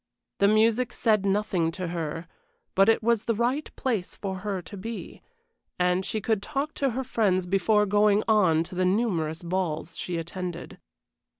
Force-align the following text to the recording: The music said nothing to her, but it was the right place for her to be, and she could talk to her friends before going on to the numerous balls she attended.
The 0.39 0.47
music 0.47 0.93
said 0.93 1.27
nothing 1.27 1.71
to 1.73 1.89
her, 1.89 2.27
but 2.73 2.89
it 2.89 3.03
was 3.03 3.25
the 3.25 3.35
right 3.35 3.69
place 3.75 4.15
for 4.15 4.37
her 4.39 4.59
to 4.63 4.75
be, 4.75 5.21
and 5.77 6.03
she 6.03 6.19
could 6.19 6.41
talk 6.41 6.73
to 6.73 6.89
her 6.97 7.03
friends 7.03 7.45
before 7.45 7.85
going 7.85 8.23
on 8.27 8.63
to 8.63 8.73
the 8.73 8.83
numerous 8.83 9.43
balls 9.43 9.95
she 9.95 10.17
attended. 10.17 10.79